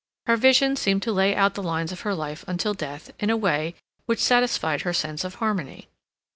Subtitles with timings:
[0.25, 3.37] Her vision seemed to lay out the lines of her life until death in a
[3.37, 3.75] way
[4.07, 5.89] which satisfied her sense of harmony.